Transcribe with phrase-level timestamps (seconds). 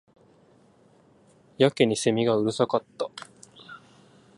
[1.59, 3.11] やけに蝉がうるさかった